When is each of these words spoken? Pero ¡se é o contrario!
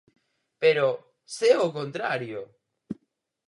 Pero 0.61 0.87
¡se 1.35 1.47
é 1.55 1.57
o 1.67 1.73
contrario! 1.79 2.39